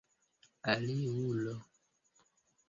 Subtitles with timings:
[0.71, 1.53] aliulo